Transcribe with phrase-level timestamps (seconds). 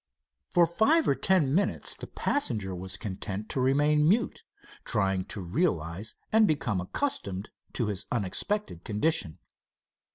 [0.49, 4.41] For five or ten minutes the passenger was content to remain mute,
[4.83, 9.37] trying to realize and become accustomed to his unexpected condition.